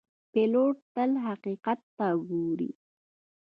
پیلوټ 0.31 0.75
تل 0.93 1.11
حقیقت 1.27 1.79
ته 1.97 2.07
ګوري. 2.29 2.71